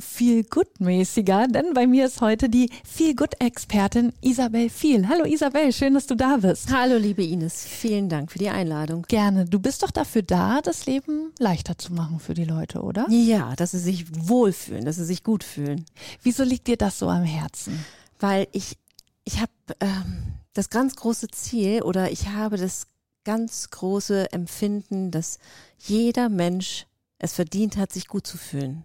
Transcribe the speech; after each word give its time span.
viel 0.00 0.44
gut-mäßiger, 0.44 1.46
denn 1.48 1.74
bei 1.74 1.86
mir 1.86 2.06
ist 2.06 2.20
heute 2.20 2.48
die 2.48 2.70
viel 2.84 3.14
gut 3.14 3.34
Expertin 3.38 4.12
Isabel 4.20 4.68
Viel. 4.70 5.08
Hallo 5.08 5.24
Isabel, 5.24 5.72
schön, 5.72 5.94
dass 5.94 6.06
du 6.06 6.14
da 6.14 6.38
bist. 6.38 6.72
Hallo 6.72 6.96
liebe 6.96 7.22
Ines, 7.22 7.64
vielen 7.64 8.08
Dank 8.08 8.32
für 8.32 8.38
die 8.38 8.48
Einladung. 8.48 9.02
Gerne. 9.08 9.44
Du 9.44 9.58
bist 9.58 9.82
doch 9.82 9.90
dafür 9.90 10.22
da, 10.22 10.60
das 10.60 10.86
Leben 10.86 11.32
leichter 11.38 11.78
zu 11.78 11.92
machen 11.92 12.20
für 12.20 12.34
die 12.34 12.44
Leute, 12.44 12.82
oder? 12.82 13.06
Ja, 13.10 13.54
dass 13.56 13.72
sie 13.72 13.78
sich 13.78 14.06
wohlfühlen, 14.28 14.84
dass 14.84 14.96
sie 14.96 15.04
sich 15.04 15.22
gut 15.22 15.44
fühlen. 15.44 15.84
Wieso 16.22 16.44
liegt 16.44 16.66
dir 16.66 16.76
das 16.76 16.98
so 16.98 17.08
am 17.08 17.24
Herzen? 17.24 17.84
Weil 18.18 18.48
ich 18.52 18.76
ich 19.24 19.40
habe 19.40 19.52
ähm, 19.80 20.34
das 20.54 20.70
ganz 20.70 20.96
große 20.96 21.28
Ziel 21.28 21.82
oder 21.82 22.10
ich 22.10 22.28
habe 22.28 22.56
das 22.56 22.86
ganz 23.24 23.70
große 23.70 24.32
Empfinden, 24.32 25.10
dass 25.10 25.38
jeder 25.78 26.28
Mensch 26.28 26.86
es 27.18 27.34
verdient 27.34 27.76
hat, 27.76 27.92
sich 27.92 28.08
gut 28.08 28.26
zu 28.26 28.38
fühlen. 28.38 28.84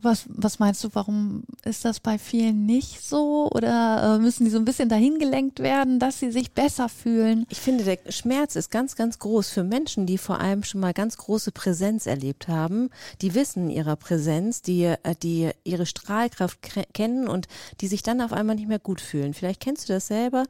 Was, 0.00 0.26
was 0.28 0.60
meinst 0.60 0.84
du, 0.84 0.90
warum 0.92 1.42
ist 1.64 1.84
das 1.84 1.98
bei 1.98 2.18
vielen 2.18 2.66
nicht 2.66 3.04
so? 3.04 3.50
Oder 3.50 4.14
äh, 4.14 4.18
müssen 4.20 4.44
die 4.44 4.50
so 4.50 4.58
ein 4.58 4.64
bisschen 4.64 4.88
dahin 4.88 5.18
gelenkt 5.18 5.58
werden, 5.58 5.98
dass 5.98 6.20
sie 6.20 6.30
sich 6.30 6.52
besser 6.52 6.88
fühlen? 6.88 7.46
Ich 7.48 7.58
finde, 7.58 7.82
der 7.82 7.98
Schmerz 8.12 8.54
ist 8.54 8.70
ganz, 8.70 8.94
ganz 8.94 9.18
groß 9.18 9.50
für 9.50 9.64
Menschen, 9.64 10.06
die 10.06 10.16
vor 10.16 10.38
allem 10.38 10.62
schon 10.62 10.80
mal 10.80 10.92
ganz 10.92 11.16
große 11.16 11.50
Präsenz 11.50 12.06
erlebt 12.06 12.46
haben, 12.46 12.90
die 13.22 13.34
wissen 13.34 13.70
ihrer 13.70 13.96
Präsenz, 13.96 14.62
die, 14.62 14.84
äh, 14.84 15.16
die 15.20 15.50
ihre 15.64 15.84
Strahlkraft 15.84 16.60
kennen 16.94 17.26
und 17.26 17.48
die 17.80 17.88
sich 17.88 18.04
dann 18.04 18.20
auf 18.20 18.32
einmal 18.32 18.54
nicht 18.54 18.68
mehr 18.68 18.78
gut 18.78 19.00
fühlen. 19.00 19.34
Vielleicht 19.34 19.60
kennst 19.60 19.88
du 19.88 19.94
das 19.94 20.06
selber. 20.06 20.44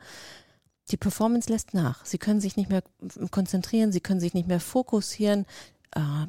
Die 0.91 0.99
Performance 0.99 1.51
lässt 1.51 1.73
nach. 1.73 2.05
Sie 2.05 2.19
können 2.19 2.43
sich 2.43 2.59
nicht 2.59 2.69
mehr 2.69 2.83
konzentrieren, 3.31 3.93
sie 3.93 4.01
können 4.01 4.21
sich 4.21 4.35
nicht 4.35 4.49
mehr 4.49 4.61
fokussieren. 4.61 5.47
Äh, 5.93 6.27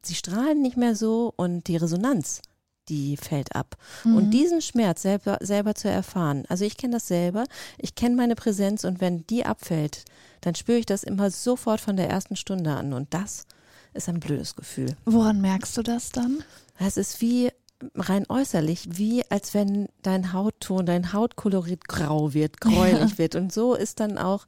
sie 0.00 0.14
strahlen 0.14 0.62
nicht 0.62 0.78
mehr 0.78 0.96
so 0.96 1.30
und 1.36 1.68
die 1.68 1.76
Resonanz 1.76 2.40
die 2.88 3.16
fällt 3.16 3.54
ab. 3.54 3.76
Mhm. 4.04 4.16
Und 4.16 4.30
diesen 4.30 4.60
Schmerz 4.60 5.02
selber, 5.02 5.38
selber 5.40 5.74
zu 5.74 5.88
erfahren, 5.88 6.44
also 6.48 6.64
ich 6.64 6.76
kenne 6.76 6.94
das 6.94 7.08
selber, 7.08 7.44
ich 7.78 7.94
kenne 7.94 8.16
meine 8.16 8.34
Präsenz 8.34 8.84
und 8.84 9.00
wenn 9.00 9.26
die 9.26 9.44
abfällt, 9.44 10.04
dann 10.40 10.54
spüre 10.54 10.78
ich 10.78 10.86
das 10.86 11.02
immer 11.02 11.30
sofort 11.30 11.80
von 11.80 11.96
der 11.96 12.08
ersten 12.10 12.36
Stunde 12.36 12.72
an 12.72 12.92
und 12.92 13.12
das 13.14 13.46
ist 13.94 14.08
ein 14.08 14.20
blödes 14.20 14.56
Gefühl. 14.56 14.96
Woran 15.04 15.40
merkst 15.40 15.76
du 15.76 15.82
das 15.82 16.10
dann? 16.10 16.42
Es 16.78 16.96
ist 16.96 17.20
wie 17.20 17.50
rein 17.94 18.24
äußerlich, 18.28 18.98
wie 18.98 19.22
als 19.30 19.54
wenn 19.54 19.88
dein 20.02 20.32
Hautton, 20.32 20.86
dein 20.86 21.12
Hautkolorit 21.12 21.86
grau 21.86 22.34
wird, 22.34 22.60
gräulich 22.60 23.12
ja. 23.12 23.18
wird 23.18 23.34
und 23.34 23.52
so 23.52 23.74
ist 23.74 24.00
dann 24.00 24.18
auch 24.18 24.44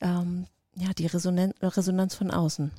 ähm, 0.00 0.46
ja, 0.78 0.92
die 0.92 1.06
Resonanz, 1.06 1.54
Resonanz 1.62 2.14
von 2.14 2.30
außen. 2.30 2.70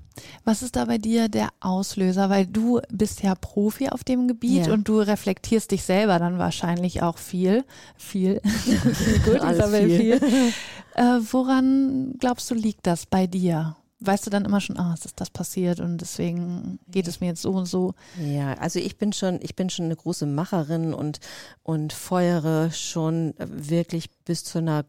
Was 0.44 0.62
ist 0.62 0.76
da 0.76 0.86
bei 0.86 1.00
dir 1.00 1.30
der 1.30 1.50
Auslöser? 1.60 2.30
Weil 2.30 2.46
du 2.46 2.80
bist 2.90 3.24
ja 3.24 3.34
Profi 3.34 3.90
auf 3.90 4.04
dem 4.04 4.28
Gebiet 4.28 4.68
ja. 4.68 4.74
und 4.74 4.88
du 4.88 5.00
reflektierst 5.00 5.72
dich 5.72 5.84
selber 5.84 6.20
dann 6.20 6.38
wahrscheinlich 6.38 7.02
auch 7.02 7.18
viel. 7.18 7.66
Viel. 7.98 8.40
Gut, 9.26 9.42
Isabel, 9.44 9.90
viel. 9.90 10.20
viel. 10.20 10.54
Äh, 10.98 11.20
woran 11.32 12.16
glaubst 12.18 12.50
du, 12.50 12.56
liegt 12.56 12.88
das 12.88 13.06
bei 13.06 13.28
dir? 13.28 13.76
Weißt 14.00 14.26
du 14.26 14.32
dann 14.32 14.46
immer 14.46 14.62
schon, 14.62 14.80
ah, 14.80 14.96
es 14.98 15.06
ist 15.06 15.22
das 15.22 15.30
passiert 15.30 15.80
und 15.80 16.00
deswegen 16.00 16.80
geht 16.88 17.08
es 17.08 17.20
mir 17.20 17.28
jetzt 17.28 17.44
so 17.44 17.52
und 17.52 17.68
so. 17.68 17.94
Ja, 18.20 18.56
also 18.56 18.80
ich 18.80 18.98
bin 18.98 19.14
schon, 19.14 19.38
ich 19.44 19.56
bin 19.56 19.70
schon 19.70 19.86
eine 19.86 19.96
große 19.96 20.26
Macherin 20.26 20.96
und, 20.96 21.20
und 21.62 21.94
feuere 21.94 22.72
schon 22.72 23.36
wirklich 23.38 24.10
bis 24.26 24.44
zu 24.44 24.58
einer 24.58 24.86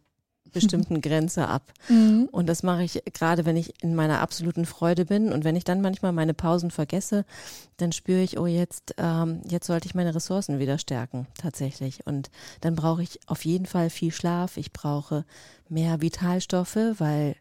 bestimmten 0.52 1.00
Grenze 1.02 1.48
ab. 1.48 1.62
Mhm. 1.88 2.28
Und 2.30 2.48
das 2.48 2.62
mache 2.62 2.82
ich 2.82 3.02
gerade, 3.12 3.44
wenn 3.44 3.56
ich 3.56 3.82
in 3.82 3.94
meiner 3.94 4.20
absoluten 4.20 4.66
Freude 4.66 5.04
bin 5.04 5.32
und 5.32 5.44
wenn 5.44 5.56
ich 5.56 5.64
dann 5.64 5.80
manchmal 5.80 6.12
meine 6.12 6.34
Pausen 6.34 6.70
vergesse, 6.70 7.24
dann 7.76 7.92
spüre 7.92 8.20
ich, 8.20 8.38
oh 8.38 8.46
jetzt, 8.46 8.94
ähm, 8.98 9.40
jetzt 9.48 9.66
sollte 9.66 9.86
ich 9.86 9.94
meine 9.94 10.14
Ressourcen 10.14 10.58
wieder 10.58 10.78
stärken, 10.78 11.26
tatsächlich. 11.38 12.06
Und 12.06 12.30
dann 12.60 12.74
brauche 12.74 13.02
ich 13.02 13.20
auf 13.26 13.44
jeden 13.44 13.66
Fall 13.66 13.90
viel 13.90 14.12
Schlaf. 14.12 14.56
Ich 14.56 14.72
brauche 14.72 15.24
mehr 15.68 16.00
Vitalstoffe, 16.00 16.78
weil 16.98 17.36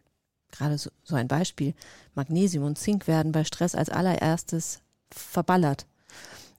gerade 0.50 0.78
so, 0.78 0.90
so 1.04 1.16
ein 1.16 1.28
Beispiel, 1.28 1.74
Magnesium 2.14 2.64
und 2.64 2.78
Zink 2.78 3.06
werden 3.06 3.32
bei 3.32 3.44
Stress 3.44 3.74
als 3.74 3.90
allererstes 3.90 4.80
verballert. 5.10 5.86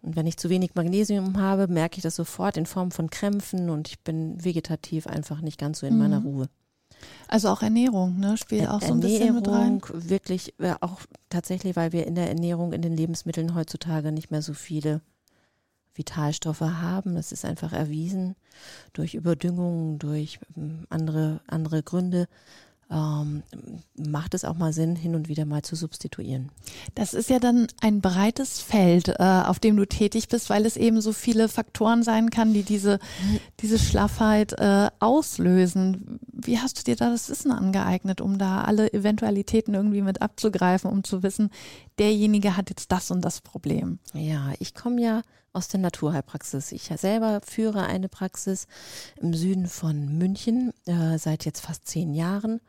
Und 0.01 0.15
wenn 0.15 0.27
ich 0.27 0.37
zu 0.37 0.49
wenig 0.49 0.75
Magnesium 0.75 1.37
habe, 1.37 1.67
merke 1.67 1.97
ich 1.97 2.03
das 2.03 2.15
sofort 2.15 2.57
in 2.57 2.65
Form 2.65 2.91
von 2.91 3.09
Krämpfen 3.09 3.69
und 3.69 3.89
ich 3.89 3.99
bin 3.99 4.43
vegetativ 4.43 5.07
einfach 5.07 5.41
nicht 5.41 5.59
ganz 5.59 5.79
so 5.79 5.87
in 5.87 5.93
mhm. 5.93 5.99
meiner 5.99 6.19
Ruhe. 6.19 6.47
Also 7.27 7.49
auch 7.49 7.61
Ernährung, 7.61 8.19
ne, 8.19 8.37
spielt 8.37 8.67
auch 8.67 8.81
so 8.81 8.93
ein 8.93 8.99
bisschen 8.99 9.35
mit 9.35 9.47
rein. 9.47 9.81
wirklich 9.93 10.53
auch 10.81 11.01
tatsächlich, 11.29 11.75
weil 11.75 11.91
wir 11.91 12.07
in 12.07 12.15
der 12.15 12.27
Ernährung, 12.27 12.73
in 12.73 12.81
den 12.81 12.95
Lebensmitteln 12.95 13.55
heutzutage 13.55 14.11
nicht 14.11 14.31
mehr 14.31 14.41
so 14.41 14.53
viele 14.53 15.01
Vitalstoffe 15.93 16.61
haben. 16.61 17.15
Das 17.15 17.31
ist 17.31 17.45
einfach 17.45 17.73
erwiesen 17.73 18.35
durch 18.93 19.13
Überdüngung, 19.13 19.99
durch 19.99 20.39
ähm, 20.57 20.85
andere 20.89 21.41
andere 21.47 21.83
Gründe 21.83 22.27
ähm, 22.91 23.43
macht 23.95 24.33
es 24.33 24.45
auch 24.45 24.55
mal 24.55 24.73
Sinn, 24.73 24.95
hin 24.95 25.13
und 25.13 25.29
wieder 25.29 25.45
mal 25.45 25.61
zu 25.61 25.75
substituieren. 25.75 26.51
Das 26.95 27.13
ist 27.13 27.29
ja 27.29 27.39
dann 27.39 27.67
ein 27.81 28.01
breites 28.01 28.61
Feld, 28.61 29.09
äh, 29.09 29.13
auf 29.19 29.59
dem 29.59 29.77
du 29.77 29.85
tätig 29.85 30.27
bist, 30.27 30.49
weil 30.49 30.65
es 30.65 30.75
eben 30.75 30.99
so 31.01 31.13
viele 31.13 31.49
Faktoren 31.49 32.01
sein 32.01 32.31
kann, 32.31 32.53
die 32.53 32.63
diese, 32.63 32.99
diese 33.59 33.77
Schlaffheit 33.77 34.53
äh, 34.53 34.89
auslösen. 34.99 36.19
Wie 36.31 36.59
hast 36.59 36.79
du 36.79 36.83
dir 36.83 36.95
da 36.95 37.11
das 37.11 37.29
Wissen 37.29 37.51
angeeignet, 37.51 38.21
um 38.21 38.39
da 38.39 38.63
alle 38.63 38.91
Eventualitäten 38.91 39.75
irgendwie 39.75 40.01
mit 40.01 40.21
abzugreifen, 40.21 40.89
um 40.89 41.03
zu 41.03 41.21
wissen, 41.21 41.51
derjenige 41.99 42.57
hat 42.57 42.69
jetzt 42.69 42.91
das 42.91 43.11
und 43.11 43.21
das 43.21 43.41
Problem? 43.41 43.99
Ja, 44.13 44.53
ich 44.59 44.73
komme 44.73 45.01
ja 45.01 45.21
aus 45.53 45.67
der 45.67 45.79
Naturheilpraxis. 45.79 46.71
Ich 46.71 46.91
selber 46.97 47.41
führe 47.45 47.83
eine 47.83 48.09
Praxis 48.09 48.67
im 49.17 49.33
Süden 49.33 49.67
von 49.67 50.17
München 50.17 50.73
äh, 50.85 51.17
seit 51.17 51.45
jetzt 51.45 51.61
fast 51.61 51.87
zehn 51.87 52.13
Jahren. 52.13 52.61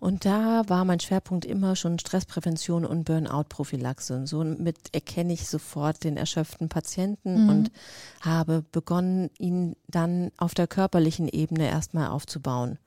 Und 0.00 0.24
da 0.24 0.62
war 0.68 0.84
mein 0.84 1.00
Schwerpunkt 1.00 1.44
immer 1.44 1.74
schon 1.74 1.98
Stressprävention 1.98 2.84
und 2.84 3.04
Burnout-Prophylaxe. 3.04 4.14
Und 4.14 4.26
somit 4.26 4.76
erkenne 4.92 5.32
ich 5.32 5.48
sofort 5.48 6.04
den 6.04 6.16
erschöpften 6.16 6.68
Patienten 6.68 7.44
mhm. 7.44 7.48
und 7.48 7.72
habe 8.20 8.64
begonnen, 8.70 9.30
ihn 9.38 9.74
dann 9.88 10.30
auf 10.36 10.54
der 10.54 10.68
körperlichen 10.68 11.28
Ebene 11.28 11.68
erstmal 11.68 12.08
aufzubauen. 12.08 12.78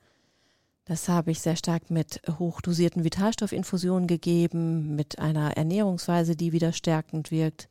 Das 0.86 1.08
habe 1.08 1.30
ich 1.30 1.40
sehr 1.40 1.56
stark 1.56 1.90
mit 1.90 2.22
hochdosierten 2.38 3.04
Vitalstoffinfusionen 3.04 4.08
gegeben, 4.08 4.96
mit 4.96 5.18
einer 5.18 5.56
Ernährungsweise, 5.56 6.34
die 6.34 6.52
wieder 6.52 6.72
stärkend 6.72 7.30
wirkt. 7.30 7.68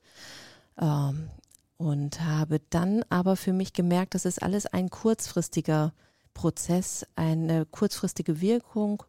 Ähm, 0.80 1.30
und 1.82 2.22
habe 2.22 2.62
dann 2.70 3.04
aber 3.10 3.36
für 3.36 3.54
mich 3.54 3.74
gemerkt, 3.74 4.14
das 4.14 4.26
ist 4.26 4.42
alles 4.44 4.68
ein 4.68 4.90
kurzfristiger 4.90 5.94
Prozess, 6.34 7.06
eine 7.16 7.66
kurzfristige 7.66 8.40
Wirkung, 8.40 9.04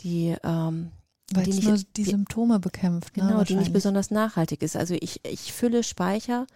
die 0.00 0.36
ähm, 0.44 0.92
weil 1.32 1.44
die, 1.44 1.54
nicht, 1.54 1.66
nur 1.66 1.78
die 1.96 2.04
Symptome 2.04 2.60
bekämpft. 2.60 3.16
Ne, 3.16 3.24
genau, 3.26 3.42
die 3.42 3.56
nicht 3.56 3.72
besonders 3.72 4.12
nachhaltig 4.12 4.62
ist. 4.62 4.76
Also 4.76 4.94
ich, 4.94 5.24
ich 5.24 5.52
fülle 5.52 5.82
Speicher, 5.82 6.46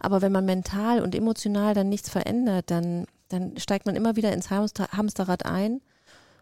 aber 0.00 0.22
wenn 0.22 0.32
man 0.32 0.46
mental 0.46 1.02
und 1.02 1.14
emotional 1.14 1.74
dann 1.74 1.90
nichts 1.90 2.08
verändert, 2.08 2.70
dann, 2.70 3.06
dann 3.28 3.58
steigt 3.58 3.84
man 3.84 3.96
immer 3.96 4.16
wieder 4.16 4.32
ins 4.32 4.48
Hamster, 4.48 4.88
Hamsterrad 4.92 5.44
ein 5.44 5.82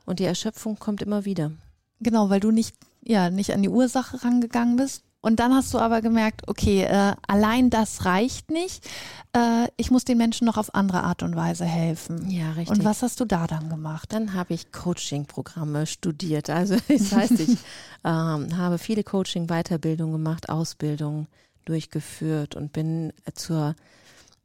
und 0.06 0.20
die 0.20 0.24
Erschöpfung 0.24 0.78
kommt 0.78 1.02
immer 1.02 1.24
wieder. 1.24 1.50
Genau, 1.98 2.30
weil 2.30 2.40
du 2.40 2.52
nicht, 2.52 2.76
ja, 3.02 3.30
nicht 3.30 3.52
an 3.52 3.62
die 3.62 3.68
Ursache 3.68 4.24
rangegangen 4.24 4.76
bist, 4.76 5.02
und 5.22 5.38
dann 5.38 5.54
hast 5.54 5.72
du 5.72 5.78
aber 5.78 6.00
gemerkt, 6.00 6.48
okay, 6.48 6.82
äh, 6.82 7.14
allein 7.28 7.70
das 7.70 8.04
reicht 8.04 8.50
nicht. 8.50 8.84
Äh, 9.32 9.68
ich 9.76 9.92
muss 9.92 10.04
den 10.04 10.18
Menschen 10.18 10.46
noch 10.46 10.56
auf 10.56 10.74
andere 10.74 11.04
Art 11.04 11.22
und 11.22 11.36
Weise 11.36 11.64
helfen. 11.64 12.28
Ja, 12.28 12.50
richtig. 12.50 12.76
Und 12.76 12.84
was 12.84 13.02
hast 13.02 13.20
du 13.20 13.24
da 13.24 13.46
dann 13.46 13.68
gemacht? 13.68 14.12
Dann 14.12 14.34
habe 14.34 14.52
ich 14.52 14.72
Coaching-Programme 14.72 15.86
studiert. 15.86 16.50
Also 16.50 16.76
das 16.88 17.12
heißt, 17.12 17.38
ich 17.38 17.56
ähm, 18.04 18.56
habe 18.58 18.78
viele 18.78 19.04
Coaching-Weiterbildungen 19.04 20.12
gemacht, 20.12 20.48
Ausbildungen 20.48 21.28
durchgeführt 21.66 22.56
und 22.56 22.72
bin 22.72 23.12
zur 23.34 23.76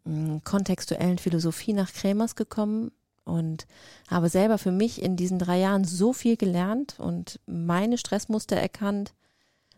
mh, 0.06 0.36
mm, 0.36 0.44
kontextuellen 0.44 1.18
Philosophie 1.18 1.74
nach 1.74 1.92
Kremers 1.92 2.36
gekommen 2.36 2.92
und 3.26 3.66
habe 4.12 4.30
selber 4.30 4.60
für 4.60 4.72
mich 4.72 5.02
in 5.02 5.16
diesen 5.16 5.40
drei 5.40 5.58
Jahren 5.58 5.86
so 5.86 6.14
viel 6.14 6.38
gelernt 6.38 7.00
und 7.00 7.40
meine 7.48 7.98
Stressmuster 7.98 8.56
erkannt, 8.56 9.14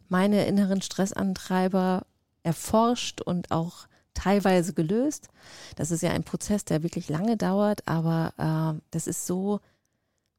meine 0.10 0.46
inneren 0.46 0.82
Stressantreiber 0.82 2.06
erforscht 2.44 3.22
und 3.22 3.52
auch 3.52 3.88
teilweise 4.14 4.74
gelöst. 4.74 5.30
Das 5.76 5.92
ist 5.92 6.02
ja 6.02 6.12
ein 6.12 6.24
Prozess, 6.24 6.66
der 6.66 6.84
wirklich 6.84 7.10
lange 7.10 7.38
dauert, 7.38 7.88
aber 7.88 8.34
äh, 8.38 8.82
das 8.92 9.08
ist 9.08 9.26
so 9.26 9.60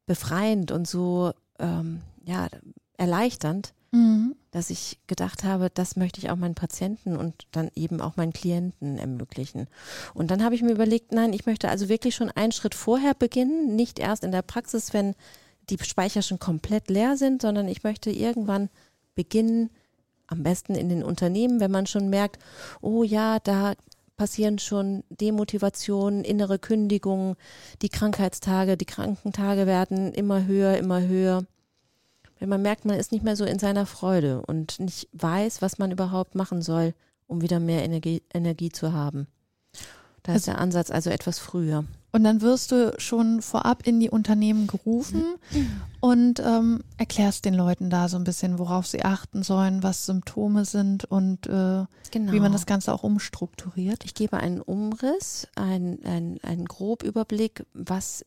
befreiend 0.06 0.70
und 0.70 0.86
so 0.86 1.32
ähm, 1.58 2.02
ja, 2.24 2.48
erleichternd, 2.96 3.72
Mhm. 3.92 4.36
dass 4.52 4.70
ich 4.70 5.00
gedacht 5.08 5.42
habe, 5.42 5.68
das 5.68 5.96
möchte 5.96 6.20
ich 6.20 6.30
auch 6.30 6.36
meinen 6.36 6.54
Patienten 6.54 7.16
und 7.16 7.48
dann 7.50 7.70
eben 7.74 8.00
auch 8.00 8.16
meinen 8.16 8.32
Klienten 8.32 8.98
ermöglichen. 8.98 9.66
Und 10.14 10.30
dann 10.30 10.44
habe 10.44 10.54
ich 10.54 10.62
mir 10.62 10.70
überlegt, 10.70 11.10
nein, 11.12 11.32
ich 11.32 11.44
möchte 11.44 11.68
also 11.68 11.88
wirklich 11.88 12.14
schon 12.14 12.30
einen 12.30 12.52
Schritt 12.52 12.76
vorher 12.76 13.14
beginnen, 13.14 13.74
nicht 13.74 13.98
erst 13.98 14.22
in 14.22 14.30
der 14.30 14.42
Praxis, 14.42 14.92
wenn 14.92 15.16
die 15.70 15.78
Speicher 15.82 16.22
schon 16.22 16.38
komplett 16.38 16.88
leer 16.88 17.16
sind, 17.16 17.42
sondern 17.42 17.66
ich 17.66 17.82
möchte 17.82 18.10
irgendwann 18.10 18.70
beginnen, 19.14 19.70
am 20.26 20.42
besten 20.42 20.74
in 20.74 20.88
den 20.88 21.02
Unternehmen, 21.02 21.60
wenn 21.60 21.70
man 21.70 21.86
schon 21.86 22.08
merkt, 22.08 22.38
oh 22.80 23.02
ja, 23.02 23.38
da 23.40 23.74
passieren 24.16 24.58
schon 24.58 25.02
Demotivationen, 25.08 26.24
innere 26.24 26.58
Kündigungen, 26.58 27.36
die 27.82 27.88
Krankheitstage, 27.88 28.76
die 28.76 28.84
Krankentage 28.84 29.66
werden 29.66 30.12
immer 30.12 30.46
höher, 30.46 30.76
immer 30.76 31.02
höher 31.02 31.44
wenn 32.40 32.48
man 32.48 32.62
merkt, 32.62 32.86
man 32.86 32.98
ist 32.98 33.12
nicht 33.12 33.22
mehr 33.22 33.36
so 33.36 33.44
in 33.44 33.58
seiner 33.58 33.86
Freude 33.86 34.42
und 34.46 34.80
nicht 34.80 35.08
weiß, 35.12 35.60
was 35.62 35.78
man 35.78 35.92
überhaupt 35.92 36.34
machen 36.34 36.62
soll, 36.62 36.94
um 37.26 37.42
wieder 37.42 37.60
mehr 37.60 37.84
Energie, 37.84 38.22
Energie 38.32 38.70
zu 38.70 38.94
haben. 38.94 39.26
Da 40.22 40.34
ist 40.34 40.46
der 40.46 40.58
Ansatz 40.58 40.90
also 40.90 41.10
etwas 41.10 41.38
früher. 41.38 41.84
Und 42.12 42.24
dann 42.24 42.40
wirst 42.40 42.72
du 42.72 42.92
schon 42.98 43.40
vorab 43.40 43.86
in 43.86 44.00
die 44.00 44.10
Unternehmen 44.10 44.66
gerufen 44.66 45.22
und 46.00 46.40
ähm, 46.40 46.82
erklärst 46.96 47.44
den 47.44 47.54
Leuten 47.54 47.88
da 47.88 48.08
so 48.08 48.16
ein 48.16 48.24
bisschen, 48.24 48.58
worauf 48.58 48.86
sie 48.86 49.04
achten 49.04 49.42
sollen, 49.44 49.82
was 49.82 50.06
Symptome 50.06 50.64
sind 50.64 51.04
und 51.04 51.46
äh, 51.46 51.84
Genau. 52.10 52.32
wie 52.32 52.40
man 52.40 52.50
das 52.50 52.66
Ganze 52.66 52.92
auch 52.92 53.04
umstrukturiert. 53.04 54.04
Ich 54.04 54.14
gebe 54.14 54.36
einen 54.38 54.60
Umriss, 54.60 55.46
einen, 55.54 56.04
einen, 56.04 56.40
einen 56.42 56.64
Grobüberblick, 56.64 57.64
was, 57.72 58.24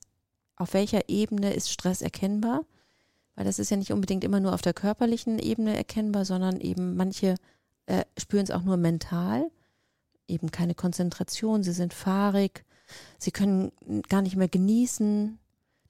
auf 0.55 0.73
welcher 0.73 1.09
Ebene 1.09 1.53
ist 1.53 1.69
Stress 1.69 2.01
erkennbar. 2.01 2.61
Weil 3.35 3.45
das 3.45 3.59
ist 3.59 3.71
ja 3.71 3.77
nicht 3.77 3.91
unbedingt 3.91 4.23
immer 4.23 4.39
nur 4.39 4.53
auf 4.53 4.61
der 4.61 4.73
körperlichen 4.73 5.39
Ebene 5.39 5.75
erkennbar, 5.75 6.23
sondern 6.23 6.61
eben 6.61 6.95
manche 6.95 7.35
äh, 7.87 8.05
spüren 8.17 8.43
es 8.43 8.51
auch 8.51 8.63
nur 8.63 8.77
mental. 8.77 9.49
Eben 10.27 10.51
keine 10.51 10.75
Konzentration, 10.75 11.63
sie 11.63 11.73
sind 11.73 11.93
fahrig, 11.93 12.63
sie 13.17 13.31
können 13.31 13.71
gar 14.09 14.21
nicht 14.21 14.35
mehr 14.35 14.47
genießen. 14.47 15.39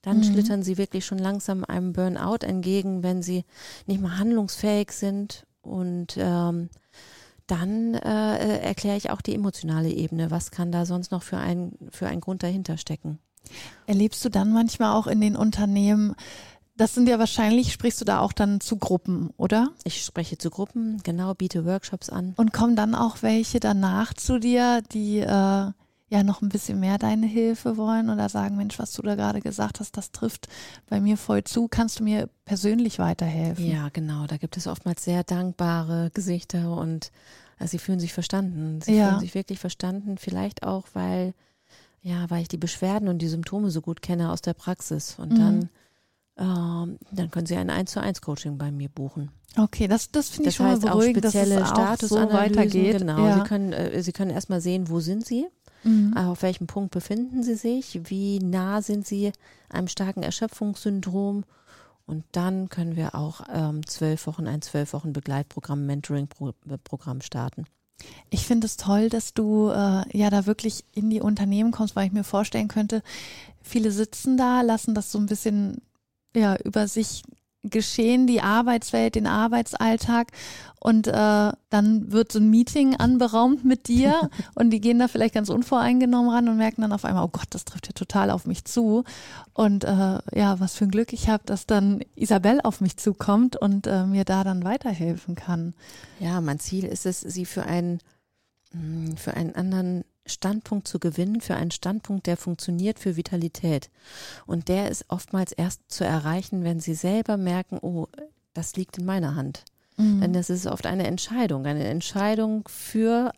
Dann 0.02 0.18
Mhm. 0.18 0.24
schlittern 0.24 0.62
sie 0.62 0.76
wirklich 0.76 1.06
schon 1.06 1.18
langsam 1.18 1.64
einem 1.64 1.92
Burnout 1.92 2.44
entgegen, 2.44 3.02
wenn 3.02 3.22
sie 3.22 3.44
nicht 3.86 4.00
mehr 4.00 4.18
handlungsfähig 4.18 4.92
sind. 4.92 5.46
Und 5.62 6.16
ähm, 6.18 6.68
dann 7.46 7.94
äh, 7.94 8.58
erkläre 8.60 8.96
ich 8.96 9.10
auch 9.10 9.20
die 9.20 9.34
emotionale 9.34 9.90
Ebene. 9.90 10.30
Was 10.30 10.50
kann 10.50 10.72
da 10.72 10.86
sonst 10.86 11.10
noch 11.10 11.22
für 11.22 11.38
ein, 11.38 11.72
für 11.90 12.06
ein 12.06 12.20
Grund 12.20 12.42
dahinter 12.42 12.76
stecken? 12.76 13.18
Erlebst 13.86 14.24
du 14.24 14.28
dann 14.30 14.52
manchmal 14.52 14.94
auch 14.94 15.06
in 15.06 15.20
den 15.20 15.36
Unternehmen, 15.36 16.14
das 16.76 16.94
sind 16.94 17.08
ja 17.08 17.18
wahrscheinlich, 17.18 17.72
sprichst 17.72 18.00
du 18.00 18.04
da 18.04 18.20
auch 18.20 18.32
dann 18.32 18.60
zu 18.60 18.76
Gruppen, 18.76 19.30
oder? 19.36 19.70
Ich 19.84 20.04
spreche 20.04 20.38
zu 20.38 20.50
Gruppen, 20.50 21.00
genau, 21.04 21.34
biete 21.34 21.64
Workshops 21.64 22.10
an. 22.10 22.34
Und 22.36 22.52
kommen 22.52 22.74
dann 22.74 22.94
auch 22.94 23.22
welche 23.22 23.60
danach 23.60 24.12
zu 24.14 24.40
dir, 24.40 24.82
die 24.92 25.18
äh, 25.18 25.70
ja 26.14 26.22
noch 26.22 26.42
ein 26.42 26.48
bisschen 26.48 26.80
mehr 26.80 26.96
deine 26.98 27.26
Hilfe 27.26 27.76
wollen 27.76 28.08
oder 28.10 28.28
sagen, 28.28 28.56
Mensch, 28.56 28.78
was 28.78 28.92
du 28.92 29.02
da 29.02 29.14
gerade 29.14 29.40
gesagt 29.40 29.80
hast, 29.80 29.96
das 29.96 30.12
trifft 30.12 30.48
bei 30.88 31.00
mir 31.00 31.16
voll 31.16 31.44
zu. 31.44 31.68
Kannst 31.68 32.00
du 32.00 32.04
mir 32.04 32.28
persönlich 32.44 32.98
weiterhelfen? 32.98 33.66
Ja, 33.70 33.88
genau. 33.92 34.26
Da 34.26 34.36
gibt 34.36 34.56
es 34.56 34.66
oftmals 34.66 35.04
sehr 35.04 35.24
dankbare 35.24 36.10
Gesichter 36.14 36.76
und 36.76 37.10
äh, 37.58 37.66
sie 37.66 37.78
fühlen 37.78 38.00
sich 38.00 38.12
verstanden. 38.12 38.80
Sie 38.80 38.94
Ja. 38.96 39.08
fühlen 39.08 39.20
sich 39.20 39.34
wirklich 39.34 39.58
verstanden. 39.58 40.16
Vielleicht 40.18 40.62
auch, 40.62 40.86
weil, 40.94 41.34
ja, 42.02 42.28
weil 42.30 42.42
ich 42.42 42.48
die 42.48 42.56
Beschwerden 42.58 43.08
und 43.08 43.18
die 43.18 43.28
Symptome 43.28 43.70
so 43.70 43.80
gut 43.82 44.00
kenne 44.02 44.30
aus 44.30 44.40
der 44.42 44.54
Praxis. 44.54 45.16
Und 45.18 45.32
Mhm. 45.32 45.36
dann, 45.38 45.68
ähm, 46.36 46.98
dann 47.12 47.30
können 47.30 47.46
sie 47.46 47.56
ein 47.56 47.70
1 47.70 47.90
zu 47.92 48.00
1 48.00 48.20
Coaching 48.20 48.58
bei 48.58 48.70
mir 48.72 48.88
buchen. 48.88 49.30
Okay, 49.56 49.86
das, 49.86 50.10
das 50.10 50.30
finde 50.30 50.48
ich 50.48 50.56
Das 50.56 50.56
schon 50.56 50.66
mal 50.66 50.72
heißt 50.72 50.84
auch 50.86 50.90
beruhigend, 50.90 51.24
dass 51.24 51.32
spezielle 51.32 51.60
es 51.62 51.70
auch 51.70 51.96
so 52.00 52.16
weitergeht. 52.32 52.98
Genau. 52.98 53.24
Ja. 53.28 53.34
Sie 53.36 53.42
können, 53.48 53.72
äh, 53.72 54.02
sie 54.02 54.12
können 54.12 54.30
erstmal 54.32 54.60
sehen, 54.60 54.88
wo 54.88 54.98
sind 54.98 55.24
sie, 55.24 55.46
Mhm. 55.84 56.14
äh, 56.16 56.20
auf 56.20 56.42
welchem 56.42 56.66
Punkt 56.66 56.90
befinden 56.90 57.42
sie 57.42 57.54
sich, 57.54 58.00
wie 58.04 58.38
nah 58.38 58.82
sind 58.82 59.06
sie 59.06 59.32
einem 59.68 59.88
starken 59.88 60.22
Erschöpfungssyndrom. 60.22 61.44
Und 62.06 62.24
dann 62.32 62.68
können 62.68 62.96
wir 62.96 63.14
auch 63.14 63.42
ähm, 63.52 63.86
zwölf 63.86 64.26
Wochen, 64.26 64.46
ein 64.46 64.60
zwölf 64.60 64.92
Wochen 64.92 65.12
Begleitprogramm, 65.12 65.86
Mentoring-Programm 65.86 67.22
starten. 67.22 67.64
Ich 68.28 68.46
finde 68.46 68.66
es 68.66 68.76
toll, 68.76 69.08
dass 69.08 69.32
du 69.32 69.70
äh, 69.70 70.04
ja 70.16 70.28
da 70.28 70.46
wirklich 70.46 70.84
in 70.92 71.08
die 71.08 71.20
Unternehmen 71.20 71.70
kommst, 71.70 71.96
weil 71.96 72.06
ich 72.06 72.12
mir 72.12 72.24
vorstellen 72.24 72.68
könnte, 72.68 73.02
viele 73.62 73.90
sitzen 73.90 74.36
da, 74.36 74.60
lassen 74.60 74.94
das 74.94 75.10
so 75.10 75.18
ein 75.18 75.26
bisschen 75.26 75.80
ja 76.36 76.56
über 76.56 76.88
sich 76.88 77.22
geschehen, 77.64 78.26
die 78.26 78.40
Arbeitswelt, 78.40 79.14
den 79.14 79.26
Arbeitsalltag 79.26 80.28
und 80.78 81.06
äh, 81.06 81.52
dann 81.70 82.12
wird 82.12 82.30
so 82.30 82.38
ein 82.38 82.50
Meeting 82.50 82.96
anberaumt 82.96 83.64
mit 83.64 83.88
dir 83.88 84.28
und 84.54 84.70
die 84.70 84.80
gehen 84.80 84.98
da 84.98 85.08
vielleicht 85.08 85.34
ganz 85.34 85.48
unvoreingenommen 85.48 86.30
ran 86.30 86.48
und 86.48 86.58
merken 86.58 86.82
dann 86.82 86.92
auf 86.92 87.04
einmal, 87.04 87.24
oh 87.24 87.28
Gott, 87.28 87.48
das 87.50 87.64
trifft 87.64 87.86
ja 87.86 87.92
total 87.92 88.30
auf 88.30 88.46
mich 88.46 88.64
zu 88.64 89.04
und 89.54 89.84
äh, 89.84 90.18
ja, 90.32 90.60
was 90.60 90.74
für 90.74 90.84
ein 90.84 90.90
Glück 90.90 91.12
ich 91.12 91.28
habe, 91.28 91.44
dass 91.46 91.66
dann 91.66 92.00
Isabel 92.14 92.60
auf 92.62 92.80
mich 92.80 92.96
zukommt 92.96 93.56
und 93.56 93.86
äh, 93.86 94.04
mir 94.04 94.24
da 94.24 94.44
dann 94.44 94.64
weiterhelfen 94.64 95.34
kann. 95.34 95.74
Ja, 96.20 96.40
mein 96.40 96.60
Ziel 96.60 96.84
ist 96.84 97.06
es, 97.06 97.20
sie 97.20 97.46
für 97.46 97.64
einen, 97.64 98.00
mh, 98.72 99.16
für 99.16 99.34
einen 99.34 99.54
anderen 99.54 100.04
Standpunkt 100.26 100.88
zu 100.88 100.98
gewinnen, 100.98 101.40
für 101.40 101.54
einen 101.54 101.70
Standpunkt, 101.70 102.26
der 102.26 102.36
funktioniert 102.36 102.98
für 102.98 103.16
Vitalität. 103.16 103.90
Und 104.46 104.68
der 104.68 104.90
ist 104.90 105.04
oftmals 105.08 105.52
erst 105.52 105.82
zu 105.88 106.04
erreichen, 106.04 106.64
wenn 106.64 106.80
sie 106.80 106.94
selber 106.94 107.36
merken, 107.36 107.78
oh, 107.80 108.06
das 108.54 108.76
liegt 108.76 108.98
in 108.98 109.04
meiner 109.04 109.34
Hand. 109.34 109.64
Mhm. 109.96 110.20
Denn 110.20 110.32
das 110.32 110.50
ist 110.50 110.66
oft 110.66 110.86
eine 110.86 111.06
Entscheidung, 111.06 111.66
eine 111.66 111.84
Entscheidung 111.84 112.66
für 112.68 113.32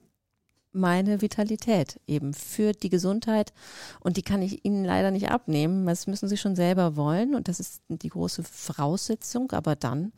meine 0.76 1.22
Vitalität, 1.22 1.98
eben 2.06 2.34
für 2.34 2.72
die 2.72 2.90
Gesundheit. 2.90 3.52
Und 4.00 4.16
die 4.16 4.22
kann 4.22 4.42
ich 4.42 4.64
Ihnen 4.64 4.84
leider 4.84 5.10
nicht 5.10 5.30
abnehmen. 5.30 5.86
Das 5.86 6.06
müssen 6.06 6.28
Sie 6.28 6.36
schon 6.36 6.54
selber 6.54 6.96
wollen. 6.96 7.34
Und 7.34 7.48
das 7.48 7.58
ist 7.58 7.82
die 7.88 8.10
große 8.10 8.44
Voraussetzung. 8.44 9.50
Aber 9.52 9.74
dann, 9.74 10.12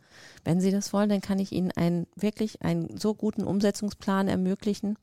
wenn 0.45 0.61
Sie 0.61 0.71
das 0.73 0.93
wollen, 0.93 1.09
dann 1.09 1.21
kann 1.21 1.39
ich 1.39 1.53
Ihnen 1.53 1.71
einen, 1.73 2.07
wirklich 2.17 2.61
einen 2.63 2.99
so 2.99 3.15
guten 3.15 3.45
Umsetzungsplan 3.45 4.29
ermöglichen, 4.29 4.99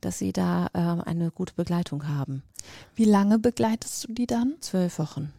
dass 0.00 0.18
Sie 0.18 0.32
da 0.32 0.68
äh, 0.72 1.08
eine 1.08 1.30
gute 1.30 1.54
Begleitung 1.54 2.08
haben. 2.08 2.42
Wie 2.94 3.04
lange 3.04 3.38
begleitest 3.38 4.08
du 4.08 4.12
die 4.12 4.26
dann? 4.26 4.54
Zwölf 4.60 4.98
Wochen. 4.98 5.32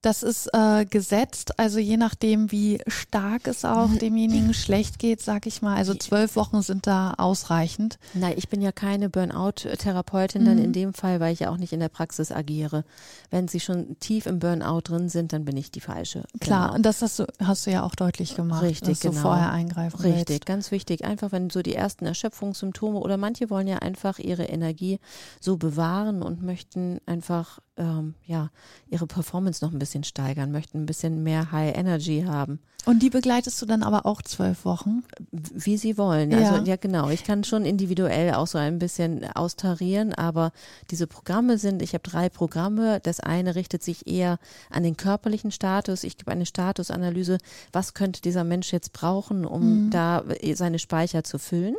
Das 0.00 0.22
ist 0.22 0.48
äh, 0.54 0.84
gesetzt, 0.84 1.58
also 1.58 1.80
je 1.80 1.96
nachdem, 1.96 2.52
wie 2.52 2.80
stark 2.86 3.48
es 3.48 3.64
auch 3.64 3.90
demjenigen 3.92 4.54
schlecht 4.54 5.00
geht, 5.00 5.20
sag 5.20 5.44
ich 5.46 5.60
mal. 5.60 5.76
Also 5.76 5.92
zwölf 5.92 6.36
Wochen 6.36 6.62
sind 6.62 6.86
da 6.86 7.14
ausreichend. 7.18 7.98
Nein, 8.14 8.34
ich 8.36 8.48
bin 8.48 8.62
ja 8.62 8.70
keine 8.70 9.08
Burnout-Therapeutin 9.10 10.44
dann 10.44 10.58
Mhm. 10.58 10.64
in 10.66 10.72
dem 10.72 10.94
Fall, 10.94 11.18
weil 11.18 11.32
ich 11.32 11.40
ja 11.40 11.50
auch 11.50 11.56
nicht 11.56 11.72
in 11.72 11.80
der 11.80 11.88
Praxis 11.88 12.30
agiere. 12.30 12.84
Wenn 13.30 13.48
Sie 13.48 13.58
schon 13.58 13.98
tief 13.98 14.26
im 14.26 14.38
Burnout 14.38 14.82
drin 14.84 15.08
sind, 15.08 15.32
dann 15.32 15.44
bin 15.44 15.56
ich 15.56 15.72
die 15.72 15.80
falsche. 15.80 16.22
Klar, 16.38 16.66
Genau. 16.66 16.74
und 16.76 16.82
das 16.86 17.02
hast 17.02 17.18
du, 17.18 17.26
hast 17.42 17.66
du 17.66 17.72
ja 17.72 17.82
auch 17.82 17.96
deutlich 17.96 18.36
gemacht, 18.36 18.62
Richtig, 18.62 18.88
dass 18.88 19.00
du 19.00 19.10
genau. 19.10 19.22
vorher 19.22 19.50
eingreifen 19.50 20.00
Richtig, 20.00 20.28
willst. 20.28 20.46
ganz 20.46 20.70
wichtig. 20.70 21.04
Einfach, 21.04 21.32
wenn 21.32 21.50
so 21.50 21.60
die 21.60 21.74
ersten 21.74 22.06
Erschöpfungssymptome 22.06 23.00
oder 23.00 23.16
manche 23.16 23.50
wollen 23.50 23.66
ja 23.66 23.78
einfach 23.78 24.20
ihre 24.20 24.44
Energie 24.44 25.00
so 25.40 25.56
bewahren 25.56 26.22
und 26.22 26.40
möchten 26.40 27.00
einfach 27.06 27.58
ähm, 27.78 28.14
ja 28.26 28.50
ihre 28.90 29.06
Performance 29.06 29.64
noch 29.64 29.72
ein 29.72 29.78
bisschen 29.78 30.04
steigern, 30.04 30.52
möchten 30.52 30.78
ein 30.82 30.86
bisschen 30.86 31.22
mehr 31.22 31.52
High 31.52 31.76
Energy 31.76 32.24
haben, 32.26 32.58
Und 32.86 33.02
die 33.02 33.10
begleitest 33.10 33.60
du 33.62 33.66
dann 33.66 33.82
aber 33.82 34.04
auch 34.06 34.20
zwölf 34.22 34.64
Wochen. 34.64 35.02
wie 35.30 35.76
sie 35.76 35.96
wollen. 35.98 36.32
Also 36.34 36.56
Ja. 36.56 36.62
ja, 36.64 36.76
genau. 36.76 37.08
Ich 37.10 37.24
kann 37.24 37.44
schon 37.44 37.64
individuell 37.64 38.34
auch 38.34 38.46
so 38.46 38.58
ein 38.58 38.78
bisschen 38.78 39.24
austarieren, 39.34 40.14
aber 40.14 40.52
diese 40.90 41.06
Programme 41.06 41.58
sind, 41.58 41.82
ich 41.82 41.92
habe 41.94 42.02
drei 42.08 42.28
Programme. 42.28 43.00
Das 43.00 43.20
eine 43.20 43.54
richtet 43.54 43.82
sich 43.82 44.06
eher 44.06 44.38
an 44.70 44.82
den 44.82 44.96
körperlichen 44.96 45.50
Status. 45.50 46.02
Ich 46.04 46.16
gebe 46.16 46.30
eine 46.32 46.46
Statusanalyse. 46.46 47.38
Was 47.72 47.94
könnte 47.94 48.20
dieser 48.22 48.44
Mensch 48.44 48.72
jetzt 48.72 48.92
brauchen, 48.92 49.44
um 49.44 49.86
Mhm. 49.86 49.90
da 49.90 50.24
seine 50.54 50.78
Speicher 50.78 51.24
zu 51.24 51.38
füllen? 51.38 51.76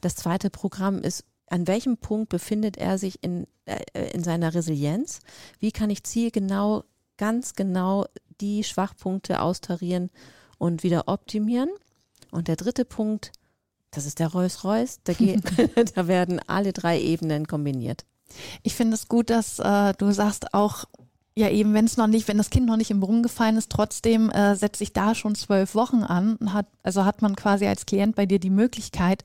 Das 0.00 0.14
zweite 0.16 0.50
Programm 0.50 0.98
ist 1.00 1.24
an 1.50 1.66
welchem 1.66 1.98
Punkt 1.98 2.30
befindet 2.30 2.78
er 2.78 2.96
sich 2.96 3.22
in, 3.22 3.46
äh, 3.66 4.10
in 4.12 4.24
seiner 4.24 4.54
Resilienz? 4.54 5.20
Wie 5.58 5.72
kann 5.72 5.90
ich 5.90 6.04
zielgenau, 6.04 6.84
ganz 7.18 7.54
genau 7.54 8.06
die 8.40 8.64
Schwachpunkte 8.64 9.42
austarieren 9.42 10.10
und 10.58 10.82
wieder 10.82 11.08
optimieren? 11.08 11.68
Und 12.30 12.48
der 12.48 12.56
dritte 12.56 12.84
Punkt, 12.84 13.32
das 13.90 14.06
ist 14.06 14.20
der 14.20 14.28
Rolls-Royce, 14.28 15.00
da, 15.04 15.12
da 15.94 16.06
werden 16.06 16.40
alle 16.46 16.72
drei 16.72 17.00
Ebenen 17.00 17.46
kombiniert. 17.46 18.06
Ich 18.62 18.76
finde 18.76 18.94
es 18.94 19.08
gut, 19.08 19.28
dass 19.28 19.58
äh, 19.58 19.92
du 19.98 20.12
sagst 20.12 20.54
auch, 20.54 20.84
Ja, 21.36 21.48
eben, 21.48 21.74
wenn 21.74 21.84
es 21.84 21.96
noch 21.96 22.08
nicht, 22.08 22.26
wenn 22.28 22.38
das 22.38 22.50
Kind 22.50 22.66
noch 22.66 22.76
nicht 22.76 22.90
im 22.90 23.00
Brunnen 23.00 23.22
gefallen 23.22 23.56
ist, 23.56 23.70
trotzdem 23.70 24.30
äh, 24.30 24.56
setze 24.56 24.82
ich 24.82 24.92
da 24.92 25.14
schon 25.14 25.34
zwölf 25.36 25.74
Wochen 25.74 26.02
an. 26.02 26.38
Hat, 26.52 26.66
also 26.82 27.04
hat 27.04 27.22
man 27.22 27.36
quasi 27.36 27.66
als 27.66 27.86
Klient 27.86 28.16
bei 28.16 28.26
dir 28.26 28.40
die 28.40 28.50
Möglichkeit, 28.50 29.22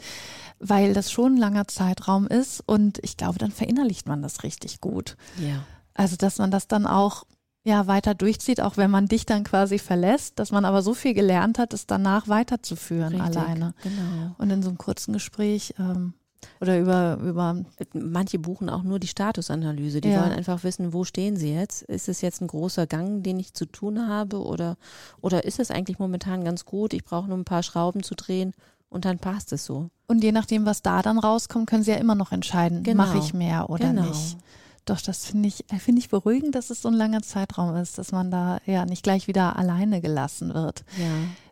weil 0.60 0.94
das 0.94 1.12
schon 1.12 1.34
ein 1.36 1.38
langer 1.38 1.68
Zeitraum 1.68 2.28
ist 2.28 2.62
und 2.66 3.00
ich 3.02 3.18
glaube, 3.18 3.40
dann 3.40 3.52
verinnerlicht 3.52 4.08
man 4.08 4.22
das 4.22 4.44
richtig 4.44 4.82
gut. 4.82 5.18
Ja. 5.40 5.64
Also, 5.96 6.16
dass 6.16 6.38
man 6.38 6.52
das 6.52 6.68
dann 6.68 6.86
auch 6.86 7.26
ja 7.64 7.88
weiter 7.88 8.14
durchzieht, 8.14 8.62
auch 8.62 8.78
wenn 8.78 8.92
man 8.92 9.08
dich 9.08 9.26
dann 9.26 9.44
quasi 9.44 9.80
verlässt, 9.80 10.38
dass 10.38 10.52
man 10.52 10.66
aber 10.66 10.84
so 10.84 10.94
viel 10.94 11.16
gelernt 11.16 11.58
hat, 11.58 11.74
es 11.74 11.88
danach 11.88 12.28
weiterzuführen 12.28 13.20
Richtig, 13.20 13.38
alleine. 13.38 13.74
Genau. 13.82 14.36
Und 14.38 14.52
in 14.52 14.62
so 14.62 14.70
einem 14.70 14.78
kurzen 14.78 15.14
Gespräch 15.14 15.74
ähm, 15.80 16.14
oder 16.62 16.80
über, 16.80 17.18
über 17.24 17.64
Manche 17.94 18.40
buchen 18.40 18.70
auch 18.70 18.84
nur 18.84 19.00
die 19.00 19.08
Statusanalyse. 19.08 20.02
Die 20.02 20.10
Ja. 20.10 20.22
wollen 20.22 20.32
einfach 20.32 20.64
wissen, 20.64 20.94
wo 20.94 21.04
stehen 21.04 21.38
sie 21.38 21.54
jetzt? 21.54 21.84
Ist 21.84 22.10
es 22.10 22.22
jetzt 22.22 22.42
ein 22.42 22.48
großer 22.48 22.88
Gang, 22.88 23.24
den 23.24 23.40
ich 23.40 23.54
zu 23.54 23.66
tun 23.66 24.08
habe? 24.08 24.42
Oder, 24.44 24.78
oder 25.22 25.44
ist 25.46 25.60
es 25.60 25.72
eigentlich 25.72 26.00
momentan 26.00 26.44
ganz 26.44 26.66
gut? 26.66 26.94
Ich 26.94 27.04
brauche 27.04 27.28
nur 27.28 27.38
ein 27.38 27.46
paar 27.46 27.64
Schrauben 27.64 28.04
zu 28.04 28.16
drehen 28.16 28.54
und 28.90 29.06
dann 29.06 29.20
passt 29.20 29.52
es 29.54 29.66
so. 29.66 29.90
und 30.08 30.24
je 30.24 30.32
nachdem, 30.32 30.66
was 30.66 30.82
da 30.84 31.02
dann 31.02 31.18
rauskommt, 31.20 31.68
können 31.68 31.84
sie 31.84 31.92
ja 31.92 31.98
immer 31.98 32.16
noch 32.16 32.32
entscheiden, 32.32 32.84
Genau. 32.84 33.04
mache 33.04 33.18
ich 33.18 33.34
mehr 33.34 33.70
oder 33.70 33.90
genau. 33.90 34.04
nicht. 34.04 34.38
Doch, 34.86 35.02
das 35.02 35.26
finde 35.26 35.48
ich, 35.48 35.66
finde 35.80 36.00
ich 36.00 36.10
beruhigend, 36.10 36.54
dass 36.54 36.70
es 36.70 36.84
so 36.84 36.90
ein 36.90 36.94
langer 36.94 37.24
Zeitraum 37.24 37.76
ist, 37.76 37.98
dass 37.98 38.12
man 38.12 38.30
da 38.30 38.60
ja 38.68 38.86
nicht 38.86 39.02
gleich 39.02 39.28
wieder 39.28 39.56
alleine 39.58 40.00
gelassen 40.00 40.54
wird. 40.54 40.86
Ja. 41.00 41.06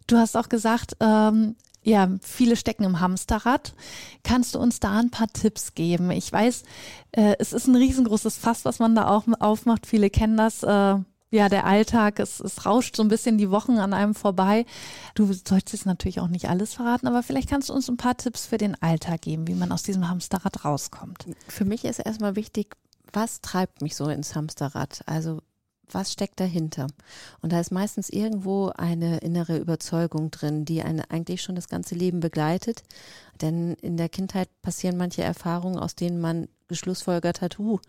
Du 0.06 0.18
hast 0.18 0.38
auch 0.38 0.50
gesagt, 0.50 0.96
ähm, 1.00 1.56
ja, 1.84 2.10
viele 2.22 2.56
stecken 2.56 2.84
im 2.84 3.00
Hamsterrad. 3.00 3.74
Kannst 4.24 4.56
du 4.56 4.60
uns 4.60 4.80
da 4.80 5.00
ein 5.00 5.12
paar 5.12 5.28
Tipps 5.28 5.76
geben? 5.76 6.12
Ich 6.12 6.32
weiß, 6.32 6.64
äh, 7.12 7.36
es 7.40 7.54
ist 7.54 7.68
ein 7.68 7.76
riesengroßes 7.76 8.38
Fass, 8.38 8.66
was 8.66 8.80
man 8.80 8.96
da 8.96 9.08
auch 9.08 9.24
aufmacht. 9.40 9.86
Viele 9.86 10.10
kennen 10.10 10.38
das. 10.38 10.64
Äh, 10.64 10.96
ja, 11.34 11.50
der 11.50 11.66
Alltag, 11.66 12.20
es, 12.20 12.40
es 12.40 12.64
rauscht 12.68 12.96
so 12.96 13.02
ein 13.02 13.10
bisschen 13.10 13.40
die 13.40 13.50
Wochen 13.50 13.80
an 13.80 13.94
einem 13.94 14.14
vorbei. 14.14 14.68
Du 15.16 15.34
sollst 15.34 15.74
jetzt 15.74 15.88
natürlich 15.88 16.20
auch 16.20 16.28
nicht 16.28 16.48
alles 16.48 16.76
verraten, 16.76 17.08
aber 17.08 17.24
vielleicht 17.24 17.50
kannst 17.50 17.70
du 17.70 17.74
uns 17.74 17.90
ein 17.90 17.98
paar 17.98 18.16
Tipps 18.16 18.46
für 18.46 18.60
den 18.60 18.80
Alltag 18.84 19.24
geben, 19.24 19.48
wie 19.48 19.56
man 19.56 19.72
aus 19.72 19.82
diesem 19.82 20.08
Hamsterrad 20.08 20.64
rauskommt. 20.64 21.26
Für 21.48 21.66
mich 21.66 21.86
ist 21.86 21.98
erstmal 21.98 22.36
wichtig, 22.36 22.76
was 23.12 23.42
treibt 23.42 23.82
mich 23.82 23.96
so 23.96 24.10
ins 24.10 24.36
Hamsterrad? 24.36 25.02
Also 25.08 25.42
was 25.92 26.12
steckt 26.12 26.40
dahinter? 26.40 26.88
Und 27.42 27.52
da 27.52 27.60
ist 27.60 27.72
meistens 27.72 28.10
irgendwo 28.10 28.70
eine 28.70 29.20
innere 29.20 29.58
Überzeugung 29.58 30.32
drin, 30.32 30.66
die 30.66 30.82
einen 30.82 31.02
eigentlich 31.02 31.42
schon 31.42 31.56
das 31.56 31.68
ganze 31.68 31.96
Leben 31.96 32.20
begleitet. 32.20 32.84
Denn 33.42 33.74
in 33.76 33.98
der 33.98 34.10
Kindheit 34.10 34.50
passieren 34.62 34.98
manche 34.98 35.24
Erfahrungen, 35.24 35.78
aus 35.78 35.96
denen 35.96 36.20
man 36.20 36.48
geschlussfolgert 36.68 37.42
hat, 37.42 37.60
huh, 37.60 37.80